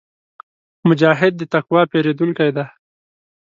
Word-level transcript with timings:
مجاهد 0.87 1.33
د 1.37 1.41
تقوا 1.53 1.81
پېرودونکی 1.91 2.49
وي. 2.55 2.65